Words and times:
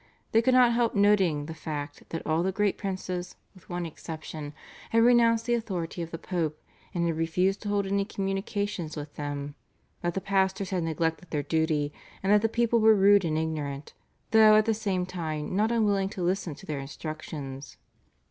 They 0.31 0.41
could 0.41 0.55
not 0.55 0.73
help 0.73 0.95
noting 0.95 1.45
the 1.45 1.53
fact 1.53 2.09
that 2.09 2.25
all 2.25 2.41
the 2.41 2.51
great 2.51 2.75
princes, 2.75 3.35
with 3.53 3.69
one 3.69 3.85
exception, 3.85 4.55
had 4.89 5.03
renounced 5.03 5.45
the 5.45 5.53
authority 5.53 6.01
of 6.01 6.09
the 6.09 6.17
Pope 6.17 6.59
and 6.91 7.05
had 7.05 7.15
refused 7.15 7.61
to 7.61 7.69
hold 7.69 7.85
any 7.85 8.03
communications 8.03 8.97
with 8.97 9.13
them, 9.13 9.53
that 10.01 10.15
the 10.15 10.19
pastors 10.19 10.71
had 10.71 10.81
neglected 10.81 11.29
their 11.29 11.43
duty, 11.43 11.93
and 12.23 12.33
that 12.33 12.41
the 12.41 12.49
people 12.49 12.79
were 12.79 12.95
rude 12.95 13.23
and 13.23 13.37
ignorant, 13.37 13.93
though 14.31 14.55
at 14.55 14.65
the 14.65 14.73
same 14.73 15.05
time 15.05 15.55
not 15.55 15.71
unwilling 15.71 16.09
to 16.09 16.23
listen 16.23 16.55
to 16.55 16.65
their 16.65 16.79
instructions. 16.79 17.77